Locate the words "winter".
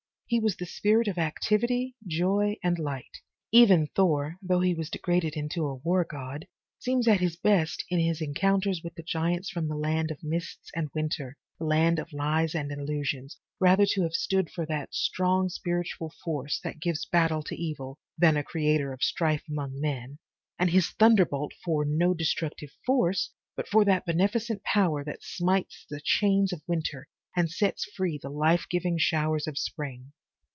10.95-11.35, 26.67-27.09